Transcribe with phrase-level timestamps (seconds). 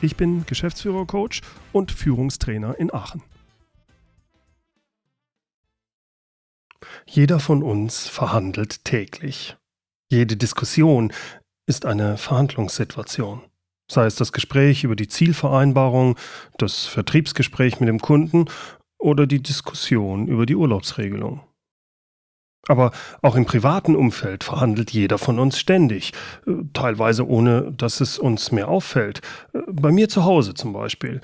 [0.00, 1.42] Ich bin Geschäftsführer-Coach
[1.72, 3.22] und Führungstrainer in Aachen.
[7.06, 9.56] Jeder von uns verhandelt täglich.
[10.10, 11.12] Jede Diskussion
[11.66, 13.42] ist eine Verhandlungssituation
[13.90, 16.16] sei es das Gespräch über die Zielvereinbarung,
[16.58, 18.46] das Vertriebsgespräch mit dem Kunden
[18.98, 21.40] oder die Diskussion über die Urlaubsregelung.
[22.66, 22.90] Aber
[23.22, 26.12] auch im privaten Umfeld verhandelt jeder von uns ständig,
[26.46, 29.20] äh, teilweise ohne dass es uns mehr auffällt.
[29.52, 31.20] Äh, bei mir zu Hause zum Beispiel.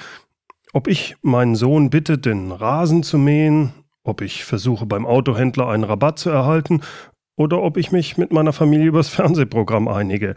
[0.72, 3.72] Ob ich meinen Sohn bitte, den Rasen zu mähen,
[4.04, 6.82] ob ich versuche beim Autohändler einen Rabatt zu erhalten
[7.36, 10.34] oder ob ich mich mit meiner Familie übers Fernsehprogramm einige.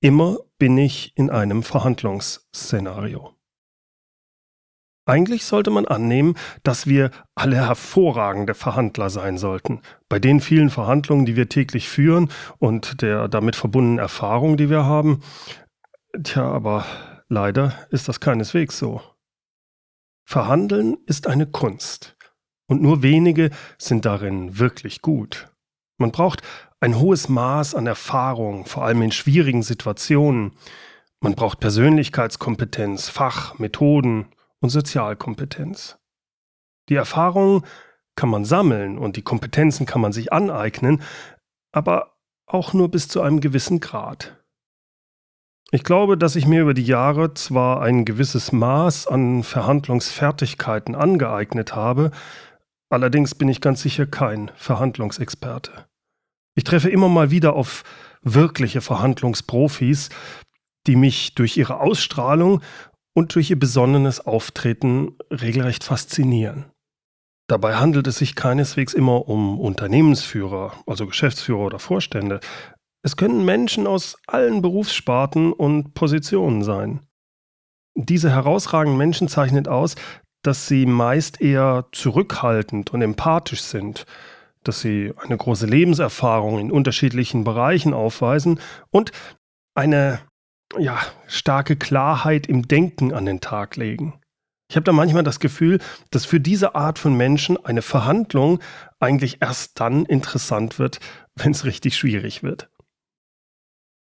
[0.00, 3.35] Immer bin ich in einem Verhandlungsszenario.
[5.08, 9.80] Eigentlich sollte man annehmen, dass wir alle hervorragende Verhandler sein sollten.
[10.08, 14.84] Bei den vielen Verhandlungen, die wir täglich führen und der damit verbundenen Erfahrung, die wir
[14.84, 15.22] haben.
[16.24, 16.84] Tja, aber
[17.28, 19.00] leider ist das keineswegs so.
[20.24, 22.16] Verhandeln ist eine Kunst.
[22.66, 25.48] Und nur wenige sind darin wirklich gut.
[25.98, 26.42] Man braucht
[26.80, 30.54] ein hohes Maß an Erfahrung, vor allem in schwierigen Situationen.
[31.20, 34.26] Man braucht Persönlichkeitskompetenz, Fach, Methoden
[34.60, 35.98] und Sozialkompetenz.
[36.88, 37.64] Die Erfahrung
[38.14, 41.02] kann man sammeln und die Kompetenzen kann man sich aneignen,
[41.72, 44.42] aber auch nur bis zu einem gewissen Grad.
[45.72, 51.74] Ich glaube, dass ich mir über die Jahre zwar ein gewisses Maß an Verhandlungsfertigkeiten angeeignet
[51.74, 52.12] habe,
[52.88, 55.86] allerdings bin ich ganz sicher kein Verhandlungsexperte.
[56.54, 57.82] Ich treffe immer mal wieder auf
[58.22, 60.08] wirkliche Verhandlungsprofis,
[60.86, 62.62] die mich durch ihre Ausstrahlung
[63.16, 66.66] und durch ihr besonnenes Auftreten regelrecht faszinieren.
[67.48, 72.40] Dabei handelt es sich keineswegs immer um Unternehmensführer, also Geschäftsführer oder Vorstände.
[73.02, 77.00] Es können Menschen aus allen Berufssparten und Positionen sein.
[77.94, 79.94] Diese herausragenden Menschen zeichnet aus,
[80.42, 84.04] dass sie meist eher zurückhaltend und empathisch sind,
[84.62, 88.60] dass sie eine große Lebenserfahrung in unterschiedlichen Bereichen aufweisen
[88.90, 89.12] und
[89.74, 90.20] eine
[90.78, 94.20] ja, starke Klarheit im Denken an den Tag legen.
[94.68, 95.78] Ich habe da manchmal das Gefühl,
[96.10, 98.60] dass für diese Art von Menschen eine Verhandlung
[98.98, 100.98] eigentlich erst dann interessant wird,
[101.36, 102.68] wenn es richtig schwierig wird.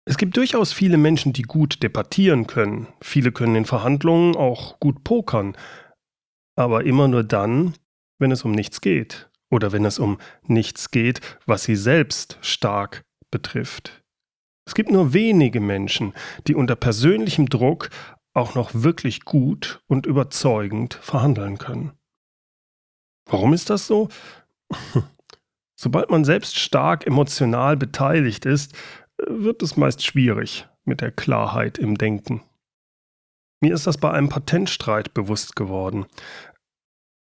[0.06, 2.88] Es gibt durchaus viele Menschen, die gut debattieren können.
[3.02, 5.56] Viele können in Verhandlungen auch gut pokern.
[6.56, 7.76] Aber immer nur dann,
[8.20, 13.04] wenn es um nichts geht oder wenn es um nichts geht, was sie selbst stark
[13.30, 14.01] betrifft.
[14.66, 16.14] Es gibt nur wenige Menschen,
[16.48, 17.90] die unter persönlichem Druck
[18.34, 21.92] auch noch wirklich gut und überzeugend verhandeln können.
[23.26, 24.10] Warum ist das so?
[25.76, 28.76] Sobald man selbst stark emotional beteiligt ist,
[29.18, 32.44] wird es meist schwierig mit der Klarheit im Denken.
[33.62, 36.06] Mir ist das bei einem Patentstreit bewusst geworden.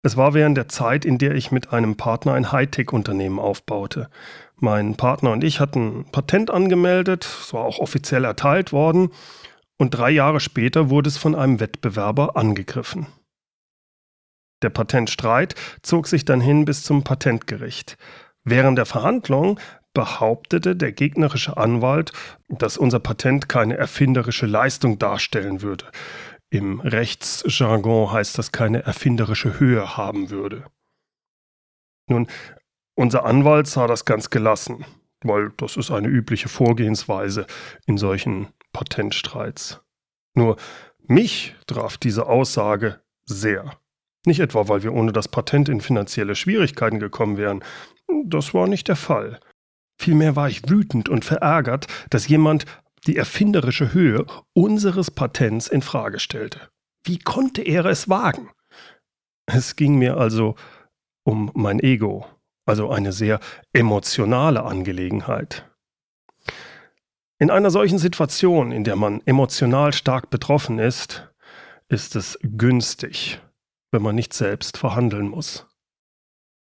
[0.05, 4.11] Es war während der Zeit, in der ich mit einem Partner ein Hightech-Unternehmen aufbaute.
[4.55, 9.09] Mein Partner und ich hatten Patent angemeldet, es war auch offiziell erteilt worden,
[9.77, 13.07] und drei Jahre später wurde es von einem Wettbewerber angegriffen.
[14.61, 17.97] Der Patentstreit zog sich dann hin bis zum Patentgericht.
[18.43, 19.59] Während der Verhandlung
[19.95, 22.13] behauptete der gegnerische Anwalt,
[22.47, 25.85] dass unser Patent keine erfinderische Leistung darstellen würde.
[26.55, 30.63] Im Rechtsjargon heißt das keine erfinderische Höhe haben würde.
[32.09, 32.27] Nun,
[32.95, 34.85] unser Anwalt sah das ganz gelassen,
[35.21, 37.45] weil das ist eine übliche Vorgehensweise
[37.88, 39.81] in solchen Patentstreits.
[40.33, 40.55] Nur
[41.05, 43.77] mich traf diese Aussage sehr.
[44.25, 47.66] Nicht etwa, weil wir ohne das Patent in finanzielle Schwierigkeiten gekommen wären.
[48.23, 49.41] Das war nicht der Fall.
[49.99, 52.63] Vielmehr war ich wütend und verärgert, dass jemand
[53.07, 56.69] die erfinderische Höhe unseres Patents in Frage stellte.
[57.05, 58.49] Wie konnte er es wagen?
[59.46, 60.55] Es ging mir also
[61.23, 62.25] um mein Ego,
[62.66, 63.40] also eine sehr
[63.73, 65.69] emotionale Angelegenheit.
[67.37, 71.29] In einer solchen Situation, in der man emotional stark betroffen ist,
[71.90, 73.40] ist es günstig,
[73.91, 75.67] wenn man nicht selbst verhandeln muss.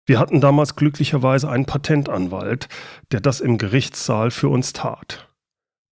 [0.06, 2.68] Wir hatten damals glücklicherweise einen Patentanwalt,
[3.12, 5.33] der das im Gerichtssaal für uns tat.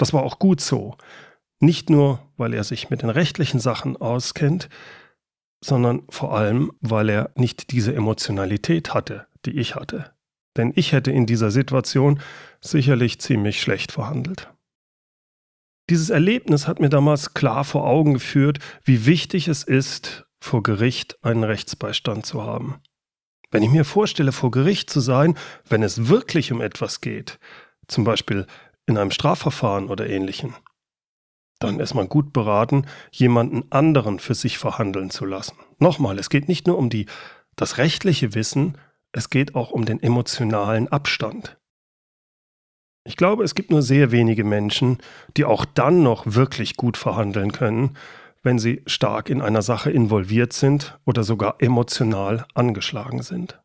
[0.02, 0.98] Das war auch gut so.
[1.60, 4.68] Nicht nur, weil er sich mit den rechtlichen Sachen auskennt,
[5.64, 10.12] sondern vor allem, weil er nicht diese Emotionalität hatte, die ich hatte.
[10.58, 12.20] Denn ich hätte in dieser Situation
[12.62, 14.52] sicherlich ziemlich schlecht verhandelt.
[15.88, 21.24] Dieses Erlebnis hat mir damals klar vor Augen geführt, wie wichtig es ist, vor Gericht
[21.24, 22.82] einen Rechtsbeistand zu haben.
[23.52, 25.38] Wenn ich mir vorstelle, vor Gericht zu sein,
[25.70, 27.38] wenn es wirklich um etwas geht,
[27.88, 28.48] zum Beispiel
[28.92, 30.54] in einem Strafverfahren oder ähnlichem,
[31.60, 35.58] dann ist man gut beraten, jemanden anderen für sich verhandeln zu lassen.
[35.80, 37.06] Nochmal, es geht nicht nur um die,
[37.56, 38.78] das rechtliche Wissen,
[39.12, 41.58] es geht auch um den emotionalen Abstand.
[43.04, 45.00] Ich glaube, es gibt nur sehr wenige Menschen,
[45.38, 47.98] die auch dann noch wirklich gut verhandeln können,
[48.44, 53.61] wenn sie stark in einer Sache involviert sind oder sogar emotional angeschlagen sind.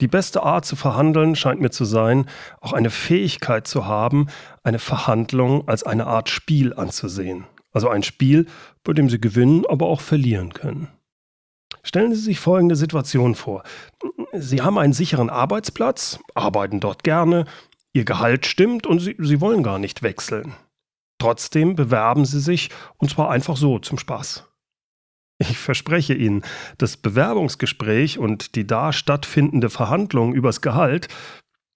[0.00, 2.26] Die beste Art zu verhandeln scheint mir zu sein,
[2.60, 4.28] auch eine Fähigkeit zu haben,
[4.62, 7.46] eine Verhandlung als eine Art Spiel anzusehen.
[7.72, 8.46] Also ein Spiel,
[8.84, 10.88] bei dem Sie gewinnen, aber auch verlieren können.
[11.82, 13.62] Stellen Sie sich folgende Situation vor.
[14.32, 17.44] Sie haben einen sicheren Arbeitsplatz, arbeiten dort gerne,
[17.92, 20.54] Ihr Gehalt stimmt und Sie, Sie wollen gar nicht wechseln.
[21.18, 24.47] Trotzdem bewerben Sie sich und zwar einfach so zum Spaß.
[25.38, 26.42] Ich verspreche Ihnen,
[26.78, 31.08] das Bewerbungsgespräch und die da stattfindende Verhandlung übers Gehalt,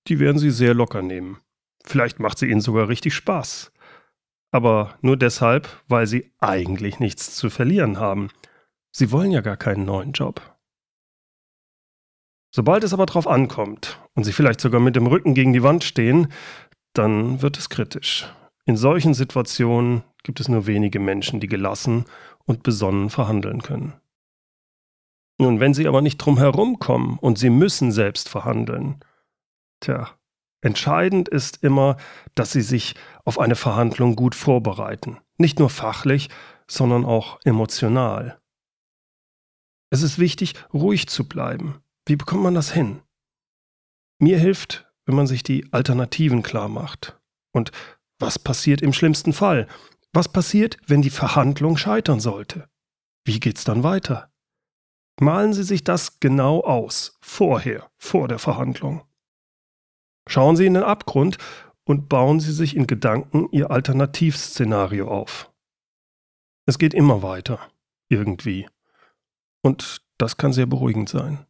[0.08, 1.38] die werden Sie sehr locker nehmen.
[1.84, 3.72] Vielleicht macht sie Ihnen sogar richtig Spaß.
[4.50, 8.28] Aber nur deshalb, weil Sie eigentlich nichts zu verlieren haben.
[8.90, 10.42] Sie wollen ja gar keinen neuen Job.
[12.54, 15.84] Sobald es aber drauf ankommt und Sie vielleicht sogar mit dem Rücken gegen die Wand
[15.84, 16.28] stehen,
[16.92, 18.26] dann wird es kritisch.
[18.66, 22.04] In solchen Situationen gibt es nur wenige Menschen, die gelassen
[22.44, 23.94] und besonnen verhandeln können.
[25.38, 29.00] Nun, wenn sie aber nicht drum herum kommen und sie müssen selbst verhandeln,
[29.80, 30.10] tja,
[30.60, 31.96] entscheidend ist immer,
[32.34, 32.94] dass sie sich
[33.24, 35.18] auf eine Verhandlung gut vorbereiten.
[35.38, 36.28] Nicht nur fachlich,
[36.68, 38.40] sondern auch emotional.
[39.90, 41.82] Es ist wichtig, ruhig zu bleiben.
[42.06, 43.02] Wie bekommt man das hin?
[44.18, 47.18] Mir hilft, wenn man sich die Alternativen klar macht.
[47.52, 47.72] Und
[48.18, 49.66] was passiert im schlimmsten Fall?
[50.12, 52.68] Was passiert, wenn die Verhandlung scheitern sollte?
[53.24, 54.30] Wie geht's dann weiter?
[55.20, 59.02] Malen Sie sich das genau aus, vorher, vor der Verhandlung.
[60.28, 61.38] Schauen Sie in den Abgrund
[61.84, 65.52] und bauen Sie sich in Gedanken Ihr Alternativszenario auf.
[66.66, 67.58] Es geht immer weiter,
[68.08, 68.68] irgendwie.
[69.62, 71.46] Und das kann sehr beruhigend sein.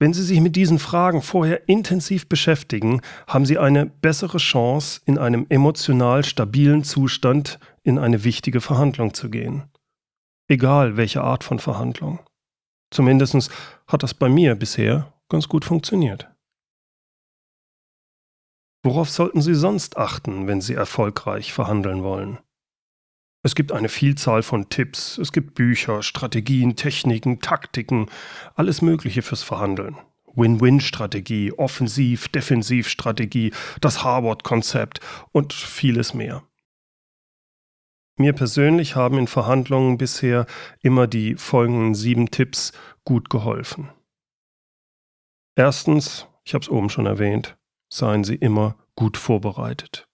[0.00, 5.18] Wenn Sie sich mit diesen Fragen vorher intensiv beschäftigen, haben Sie eine bessere Chance, in
[5.18, 9.64] einem emotional stabilen Zustand in eine wichtige Verhandlung zu gehen.
[10.46, 12.20] Egal welche Art von Verhandlung.
[12.90, 13.50] Zumindest
[13.86, 16.30] hat das bei mir bisher ganz gut funktioniert.
[18.84, 22.38] Worauf sollten Sie sonst achten, wenn Sie erfolgreich verhandeln wollen?
[23.42, 28.06] Es gibt eine Vielzahl von Tipps, es gibt Bücher, Strategien, Techniken, Taktiken,
[28.54, 29.96] alles Mögliche fürs Verhandeln.
[30.34, 35.00] Win-Win-Strategie, Offensiv-, Defensivstrategie, das Harvard-Konzept
[35.32, 36.42] und vieles mehr.
[38.16, 40.46] Mir persönlich haben in Verhandlungen bisher
[40.80, 42.72] immer die folgenden sieben Tipps
[43.04, 43.90] gut geholfen.
[45.54, 47.56] Erstens, ich habe es oben schon erwähnt,
[47.88, 50.07] seien Sie immer gut vorbereitet.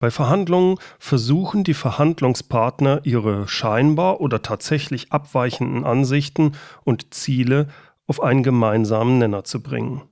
[0.00, 6.52] Bei Verhandlungen versuchen die Verhandlungspartner ihre scheinbar oder tatsächlich abweichenden Ansichten
[6.84, 7.68] und Ziele
[8.06, 10.02] auf einen gemeinsamen Nenner zu bringen.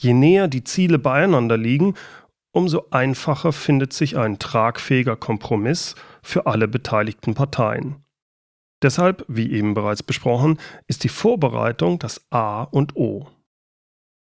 [0.00, 1.94] Je näher die Ziele beieinander liegen,
[2.52, 7.96] umso einfacher findet sich ein tragfähiger Kompromiss für alle beteiligten Parteien.
[8.82, 13.28] Deshalb, wie eben bereits besprochen, ist die Vorbereitung das A und O.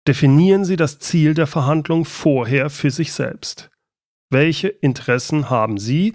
[0.07, 3.69] Definieren Sie das Ziel der Verhandlung vorher für sich selbst.
[4.31, 6.13] Welche Interessen haben Sie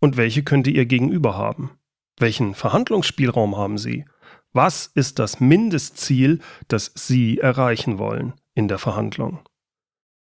[0.00, 1.78] und welche könnte Ihr Gegenüber haben?
[2.18, 4.04] Welchen Verhandlungsspielraum haben Sie?
[4.52, 9.40] Was ist das Mindestziel, das Sie erreichen wollen in der Verhandlung?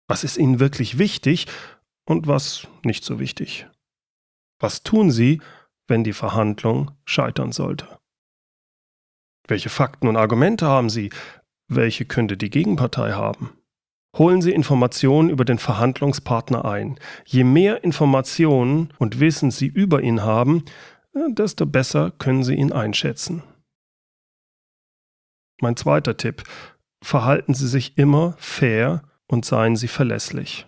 [0.08, 1.46] Was ist Ihnen wirklich wichtig
[2.04, 3.68] und was nicht so wichtig?
[4.58, 5.40] Was tun Sie,
[5.86, 7.98] wenn die Verhandlung scheitern sollte?
[9.46, 11.10] Welche Fakten und Argumente haben Sie?
[11.68, 13.57] Welche könnte die Gegenpartei haben?
[14.16, 16.98] Holen Sie Informationen über den Verhandlungspartner ein.
[17.26, 20.64] Je mehr Informationen und Wissen Sie über ihn haben,
[21.14, 23.42] äh, desto besser können Sie ihn einschätzen.
[25.60, 26.44] Mein zweiter Tipp.
[27.02, 30.66] Verhalten Sie sich immer fair und seien Sie verlässlich.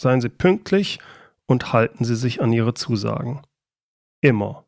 [0.00, 0.98] Seien Sie pünktlich
[1.46, 3.42] und halten Sie sich an Ihre Zusagen.
[4.20, 4.66] Immer.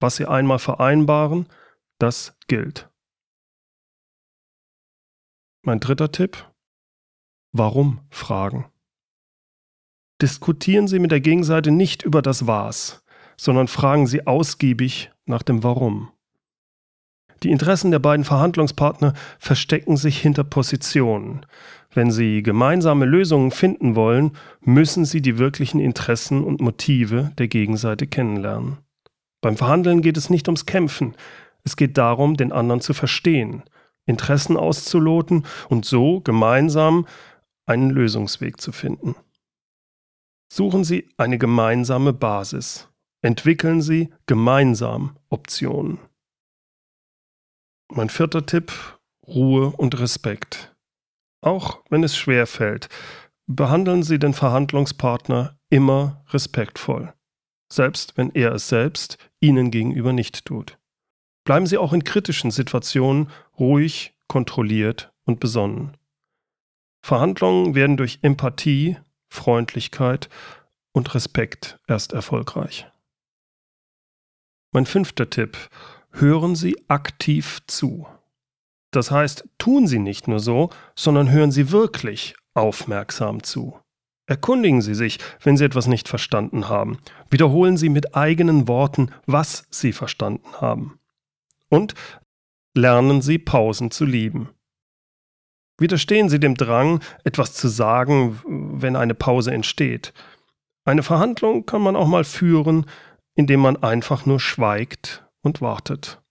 [0.00, 1.48] Was Sie einmal vereinbaren,
[1.98, 2.88] das gilt.
[5.62, 6.49] Mein dritter Tipp.
[7.52, 8.66] Warum fragen.
[10.22, 13.02] Diskutieren Sie mit der Gegenseite nicht über das Was,
[13.36, 16.10] sondern fragen Sie ausgiebig nach dem Warum.
[17.42, 21.46] Die Interessen der beiden Verhandlungspartner verstecken sich hinter Positionen.
[21.92, 28.06] Wenn sie gemeinsame Lösungen finden wollen, müssen sie die wirklichen Interessen und Motive der Gegenseite
[28.06, 28.76] kennenlernen.
[29.40, 31.14] Beim Verhandeln geht es nicht ums Kämpfen,
[31.64, 33.62] es geht darum, den anderen zu verstehen,
[34.06, 37.06] Interessen auszuloten und so gemeinsam
[37.70, 39.14] einen Lösungsweg zu finden.
[40.52, 42.88] Suchen Sie eine gemeinsame Basis.
[43.22, 45.98] Entwickeln Sie gemeinsam Optionen.
[47.92, 48.72] Mein vierter Tipp,
[49.26, 50.74] Ruhe und Respekt.
[51.42, 52.88] Auch wenn es schwer fällt,
[53.46, 57.14] behandeln Sie den Verhandlungspartner immer respektvoll,
[57.72, 60.76] selbst wenn er es selbst Ihnen gegenüber nicht tut.
[61.44, 65.96] Bleiben Sie auch in kritischen Situationen ruhig, kontrolliert und besonnen.
[67.02, 70.28] Verhandlungen werden durch Empathie, Freundlichkeit
[70.92, 72.86] und Respekt erst erfolgreich.
[74.72, 75.56] Mein fünfter Tipp.
[76.12, 78.06] Hören Sie aktiv zu.
[78.90, 83.78] Das heißt, tun Sie nicht nur so, sondern hören Sie wirklich aufmerksam zu.
[84.26, 86.98] Erkundigen Sie sich, wenn Sie etwas nicht verstanden haben.
[87.30, 90.98] Wiederholen Sie mit eigenen Worten, was Sie verstanden haben.
[91.68, 91.94] Und
[92.74, 94.50] lernen Sie Pausen zu lieben.
[95.80, 100.12] Widerstehen Sie dem Drang, etwas zu sagen, wenn eine Pause entsteht.
[100.84, 102.86] Eine Verhandlung kann man auch mal führen,
[103.34, 106.22] indem man einfach nur schweigt und wartet.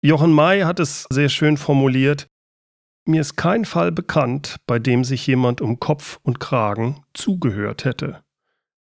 [0.00, 2.28] Jochen May hat es sehr schön formuliert,
[3.04, 8.22] mir ist kein Fall bekannt, bei dem sich jemand um Kopf und Kragen zugehört hätte.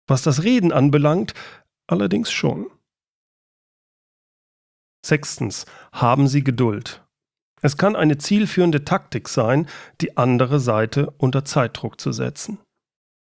[0.07, 1.35] Was das Reden anbelangt,
[1.85, 2.71] allerdings schon.
[5.05, 7.05] Sechstens, haben Sie Geduld.
[7.61, 9.67] Es kann eine zielführende Taktik sein,
[10.01, 12.59] die andere Seite unter Zeitdruck zu setzen.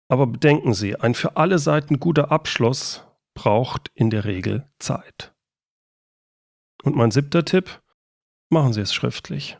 [0.09, 3.04] Aber bedenken Sie, ein für alle Seiten guter Abschluss
[3.35, 5.35] braucht in der Regel Zeit.
[6.83, 7.83] Und mein siebter Tipp,
[8.49, 9.59] machen Sie es schriftlich.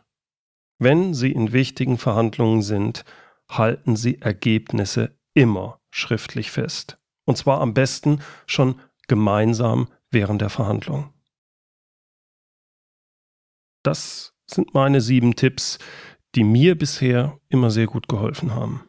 [0.79, 3.03] Wenn Sie in wichtigen Verhandlungen sind,
[3.49, 6.97] halten Sie Ergebnisse immer schriftlich fest.
[7.25, 11.13] Und zwar am besten schon gemeinsam während der Verhandlung.
[13.83, 15.79] Das sind meine sieben Tipps,
[16.35, 18.83] die mir bisher immer sehr gut geholfen haben.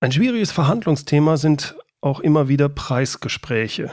[0.00, 3.90] Ein schwieriges Verhandlungsthema sind auch immer wieder Preisgespräche.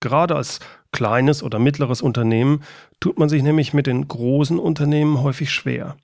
[0.00, 0.58] Gerade als
[0.90, 2.64] kleines oder mittleres Unternehmen
[3.00, 5.96] tut man sich nämlich mit den großen Unternehmen häufig schwer.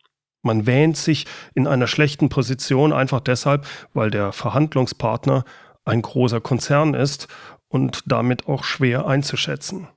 [0.43, 5.45] Man wähnt sich in einer schlechten Position einfach deshalb, weil der Verhandlungspartner
[5.85, 7.27] ein großer Konzern ist
[7.69, 9.89] und damit auch schwer einzuschätzen.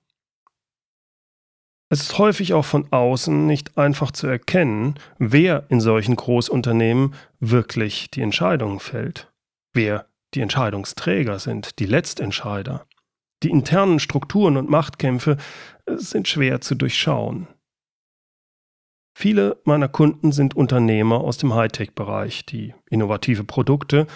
[1.91, 8.09] Es ist häufig auch von außen nicht einfach zu erkennen, wer in solchen Großunternehmen wirklich
[8.09, 9.29] die Entscheidungen fällt,
[9.73, 12.85] wer die Entscheidungsträger sind, die Letztentscheider.
[13.43, 15.35] Die internen Strukturen und Machtkämpfe
[15.85, 17.47] äh, sind schwer zu durchschauen.
[19.13, 24.07] Viele meiner Kunden sind Unternehmer aus dem Hightech-Bereich, die innovative Produkte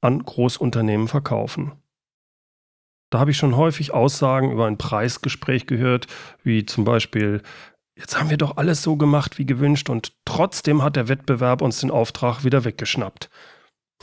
[0.00, 1.72] an Großunternehmen verkaufen.
[3.14, 6.08] Da habe ich schon häufig Aussagen über ein Preisgespräch gehört,
[6.42, 7.42] wie zum Beispiel,
[7.96, 11.78] jetzt haben wir doch alles so gemacht wie gewünscht und trotzdem hat der Wettbewerb uns
[11.78, 13.30] den Auftrag wieder weggeschnappt.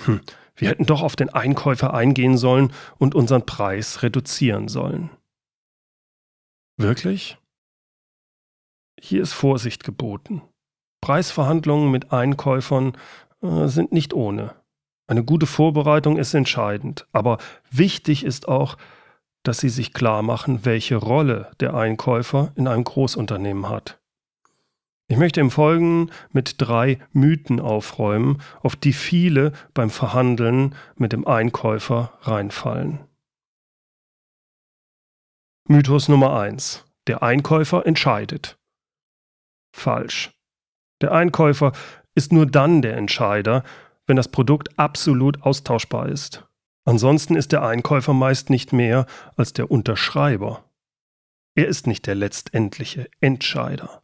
[0.06, 0.22] Hm,
[0.56, 5.10] wir hätten doch auf den Einkäufer eingehen sollen und unseren Preis reduzieren sollen.
[6.77, 7.38] Wirklich?
[8.98, 10.41] Hier ist Vorsicht geboten.
[11.01, 12.98] Preisverhandlungen mit Einkäufern
[13.41, 14.56] äh, sind nicht ohne.
[15.06, 17.39] Eine gute Vorbereitung ist entscheidend, aber
[17.70, 18.77] wichtig ist auch,
[19.44, 24.00] dass sie sich klar machen, welche Rolle der Einkäufer in einem Großunternehmen hat.
[25.08, 31.28] Ich möchte im Folgenden mit drei Mythen aufräumen, auf die viele beim Verhandeln mit dem
[31.28, 33.00] Einkäufer reinfallen.
[35.68, 36.86] Mythos Nummer 1.
[37.08, 38.58] Der Einkäufer entscheidet.
[39.74, 40.32] Falsch.
[41.02, 41.74] Der Einkäufer
[42.16, 43.64] ist nur dann der Entscheider,
[44.06, 46.48] wenn das Produkt absolut austauschbar ist.
[46.84, 50.64] Ansonsten ist der Einkäufer meist nicht mehr als der Unterschreiber.
[51.56, 54.04] Er ist nicht der letztendliche Entscheider.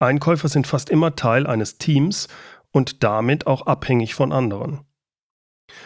[0.00, 2.28] Einkäufer sind fast immer Teil eines Teams
[2.72, 4.84] und damit auch abhängig von anderen.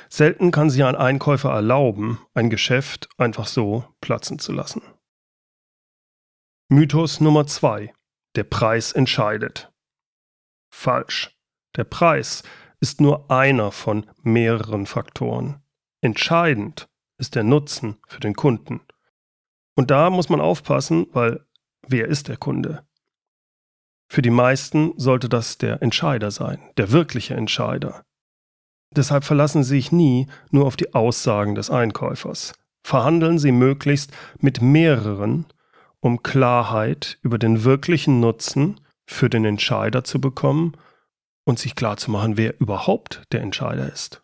[0.09, 4.82] Selten kann sich ein Einkäufer erlauben, ein Geschäft einfach so platzen zu lassen.
[6.68, 7.92] Mythos Nummer 2.
[8.37, 9.73] Der Preis entscheidet.
[10.73, 11.37] Falsch.
[11.76, 12.42] Der Preis
[12.82, 15.62] ist nur einer von mehreren Faktoren.
[16.00, 18.80] Entscheidend ist der Nutzen für den Kunden.
[19.76, 21.46] Und da muss man aufpassen, weil
[21.86, 22.84] wer ist der Kunde?
[24.08, 28.04] Für die meisten sollte das der Entscheider sein, der wirkliche Entscheider.
[28.90, 32.52] Deshalb verlassen Sie sich nie nur auf die Aussagen des Einkäufers.
[32.82, 35.46] Verhandeln Sie möglichst mit mehreren,
[36.00, 40.76] um Klarheit über den wirklichen Nutzen für den Entscheider zu bekommen
[41.44, 44.22] und sich klarzumachen, wer überhaupt der Entscheider ist.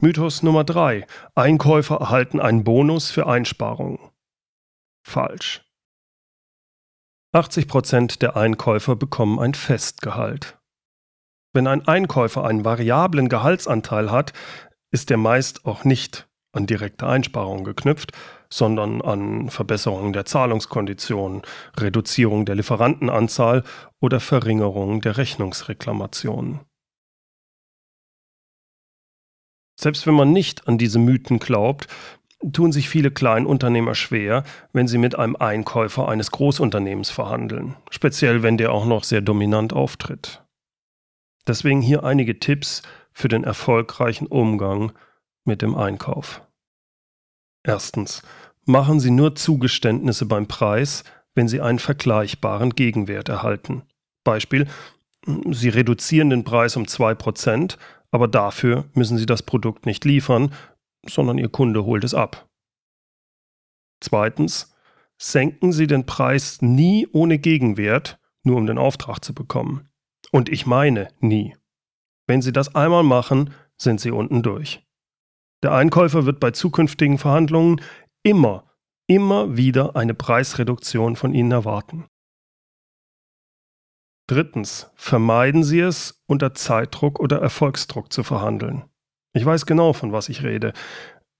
[0.00, 1.06] Mythos Nummer 3.
[1.34, 3.98] Einkäufer erhalten einen Bonus für Einsparungen.
[5.06, 5.64] Falsch.
[7.34, 10.58] 80% der Einkäufer bekommen ein Festgehalt.
[11.54, 14.32] Wenn ein Einkäufer einen variablen Gehaltsanteil hat,
[14.90, 18.12] ist der meist auch nicht an direkte Einsparungen geknüpft,
[18.50, 21.42] sondern an Verbesserungen der Zahlungskonditionen,
[21.78, 23.64] Reduzierung der Lieferantenanzahl
[24.00, 26.60] oder Verringerung der Rechnungsreklamationen.
[29.80, 31.88] Selbst wenn man nicht an diese Mythen glaubt,
[32.52, 38.56] tun sich viele Kleinunternehmer schwer, wenn sie mit einem Einkäufer eines Großunternehmens verhandeln, speziell wenn
[38.56, 40.42] der auch noch sehr dominant auftritt.
[41.46, 42.82] Deswegen hier einige Tipps
[43.12, 44.92] für den erfolgreichen Umgang
[45.44, 46.42] mit dem Einkauf.
[47.62, 48.22] Erstens.
[48.64, 51.02] Machen Sie nur Zugeständnisse beim Preis,
[51.34, 53.82] wenn Sie einen vergleichbaren Gegenwert erhalten.
[54.22, 54.68] Beispiel,
[55.50, 57.76] Sie reduzieren den Preis um 2%,
[58.10, 60.54] aber dafür müssen Sie das Produkt nicht liefern,
[61.06, 62.48] sondern Ihr Kunde holt es ab.
[64.00, 64.74] Zweitens,
[65.18, 69.88] senken Sie den Preis nie ohne Gegenwert, nur um den Auftrag zu bekommen.
[70.30, 71.56] Und ich meine nie.
[72.26, 74.84] Wenn Sie das einmal machen, sind Sie unten durch.
[75.62, 77.80] Der Einkäufer wird bei zukünftigen Verhandlungen
[78.22, 78.64] immer,
[79.06, 82.06] immer wieder eine Preisreduktion von Ihnen erwarten.
[84.28, 88.84] Drittens, vermeiden Sie es, unter Zeitdruck oder Erfolgsdruck zu verhandeln.
[89.34, 90.72] Ich weiß genau, von was ich rede.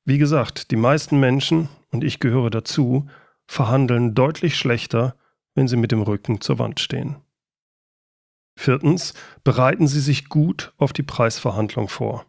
[0.05, 3.09] Wie gesagt, die meisten Menschen, und ich gehöre dazu,
[3.47, 5.17] verhandeln deutlich schlechter,
[5.55, 7.17] wenn sie mit dem Rücken zur Wand stehen.
[8.59, 9.14] Viertens,
[9.45, 12.26] bereiten Sie sich gut auf die Preisverhandlung vor.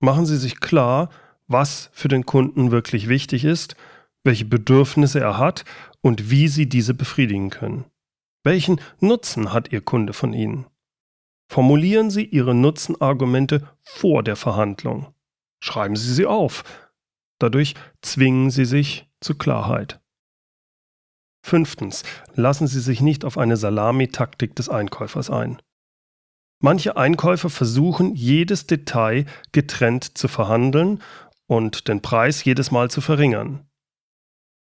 [0.00, 1.08] Machen Sie sich klar,
[1.52, 3.76] was für den Kunden wirklich wichtig ist,
[4.24, 5.64] welche Bedürfnisse er hat
[6.00, 7.84] und wie Sie diese befriedigen können.
[8.44, 10.66] Welchen Nutzen hat Ihr Kunde von Ihnen?
[11.48, 15.14] Formulieren Sie Ihre Nutzenargumente vor der Verhandlung.
[15.62, 16.64] Schreiben Sie sie auf.
[17.38, 20.00] Dadurch zwingen Sie sich zu Klarheit.
[21.44, 22.04] Fünftens.
[22.34, 25.60] Lassen Sie sich nicht auf eine Salamitaktik des Einkäufers ein.
[26.60, 31.02] Manche Einkäufer versuchen, jedes Detail getrennt zu verhandeln
[31.52, 33.66] und den Preis jedes Mal zu verringern.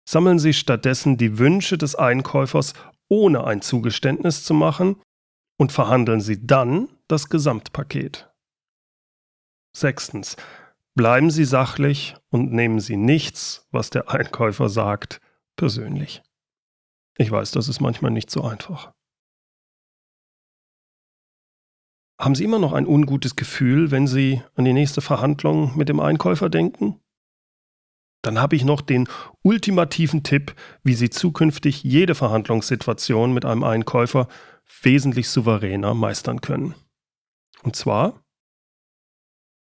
[0.05, 2.73] Sammeln Sie stattdessen die Wünsche des Einkäufers,
[3.07, 5.01] ohne ein Zugeständnis zu machen,
[5.57, 8.29] und verhandeln Sie dann das Gesamtpaket.
[9.73, 10.35] Sechstens.
[10.93, 15.21] Bleiben Sie sachlich und nehmen Sie nichts, was der Einkäufer sagt,
[15.55, 16.21] persönlich.
[17.17, 18.91] Ich weiß, das ist manchmal nicht so einfach.
[22.21, 25.99] Haben Sie immer noch ein ungutes Gefühl, wenn Sie an die nächste Verhandlung mit dem
[25.99, 26.99] Einkäufer denken?
[28.21, 29.09] Dann habe ich noch den
[29.41, 30.53] ultimativen Tipp,
[30.83, 34.27] wie Sie zukünftig jede Verhandlungssituation mit einem Einkäufer
[34.83, 36.75] wesentlich souveräner meistern können.
[37.63, 38.23] Und zwar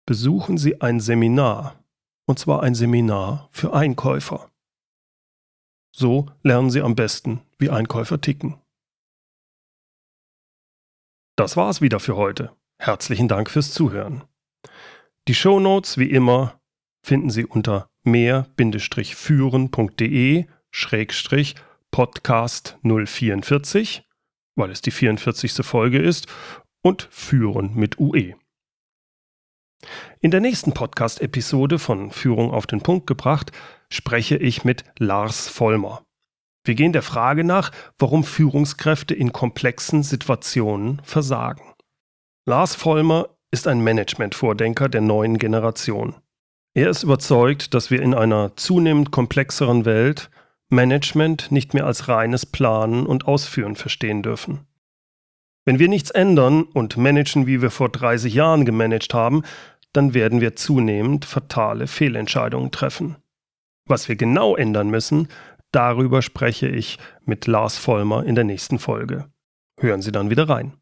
[0.06, 1.84] besuchen Sie ein Seminar,
[2.28, 4.50] und zwar ein Seminar für Einkäufer.
[5.92, 8.56] So lernen Sie am besten, wie Einkäufer ticken.
[11.38, 12.52] Das war's wieder für heute.
[12.80, 14.24] Herzlichen Dank fürs Zuhören.
[15.28, 16.60] Die Shownotes wie immer
[17.06, 20.46] finden Sie unter mehr-führen.de
[21.92, 24.04] Podcast 044,
[24.56, 25.64] weil es die 44.
[25.64, 26.26] Folge ist,
[26.82, 28.34] und Führen mit UE.
[30.20, 33.52] In der nächsten Podcast-Episode von Führung auf den Punkt gebracht
[33.92, 36.07] spreche ich mit Lars Vollmer.
[36.68, 41.64] Wir gehen der Frage nach, warum Führungskräfte in komplexen Situationen versagen.
[42.46, 46.16] Lars Vollmer ist ein Management-Vordenker der neuen Generation.
[46.74, 50.30] Er ist überzeugt, dass wir in einer zunehmend komplexeren Welt
[50.70, 54.68] Management nicht mehr als reines Planen und Ausführen verstehen dürfen.
[55.64, 59.44] Wenn wir nichts ändern und managen, wie wir vor 30 Jahren gemanagt haben,
[59.94, 63.16] dann werden wir zunehmend fatale Fehlentscheidungen treffen.
[63.86, 65.30] Was wir genau ändern müssen,
[65.78, 69.32] Darüber spreche ich mit Lars Vollmer in der nächsten Folge.
[69.80, 70.74] Hören Sie dann wieder rein.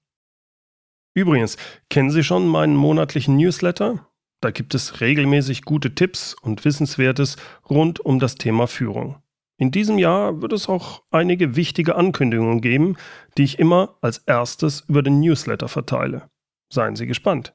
[1.13, 1.57] Übrigens,
[1.89, 4.07] kennen Sie schon meinen monatlichen Newsletter?
[4.39, 7.35] Da gibt es regelmäßig gute Tipps und Wissenswertes
[7.69, 9.21] rund um das Thema Führung.
[9.57, 12.95] In diesem Jahr wird es auch einige wichtige Ankündigungen geben,
[13.37, 16.29] die ich immer als erstes über den Newsletter verteile.
[16.71, 17.53] Seien Sie gespannt.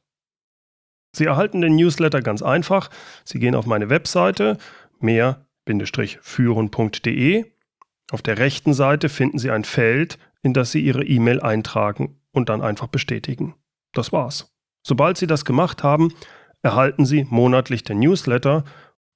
[1.16, 2.90] Sie erhalten den Newsletter ganz einfach.
[3.24, 4.58] Sie gehen auf meine Webseite
[4.98, 5.46] mehr
[6.20, 7.44] führen.de.
[8.10, 12.48] Auf der rechten Seite finden Sie ein Feld, in das Sie Ihre E-Mail eintragen und
[12.48, 13.54] dann einfach bestätigen.
[13.92, 14.52] Das war's.
[14.82, 16.12] Sobald Sie das gemacht haben,
[16.62, 18.64] erhalten Sie monatlich den Newsletter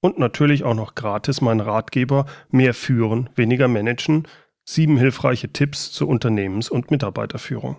[0.00, 4.28] und natürlich auch noch gratis mein Ratgeber Mehr führen, weniger managen,
[4.64, 7.76] sieben hilfreiche Tipps zur Unternehmens- und Mitarbeiterführung.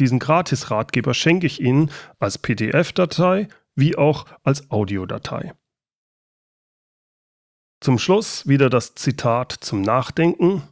[0.00, 5.54] Diesen Gratis-Ratgeber schenke ich Ihnen als PDF-Datei wie auch als Audiodatei.
[7.80, 10.64] Zum Schluss wieder das Zitat zum Nachdenken,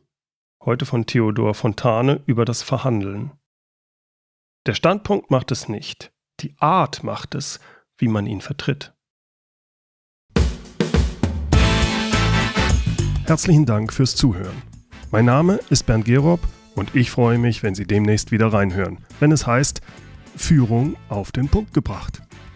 [0.60, 3.30] heute von Theodor Fontane über das Verhandeln.
[4.66, 7.60] Der Standpunkt macht es nicht, die Art macht es,
[7.96, 8.92] wie man ihn vertritt.
[13.24, 14.60] Herzlichen Dank fürs Zuhören.
[15.12, 16.40] Mein Name ist Bernd Gerob
[16.74, 19.80] und ich freue mich, wenn Sie demnächst wieder reinhören, wenn es heißt
[20.36, 22.25] Führung auf den Punkt gebracht.